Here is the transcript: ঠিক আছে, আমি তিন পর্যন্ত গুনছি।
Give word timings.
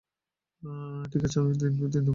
ঠিক 1.11 1.21
আছে, 1.25 1.37
আমি 1.39 1.51
তিন 1.53 1.73
পর্যন্ত 1.79 1.95
গুনছি। 1.97 2.09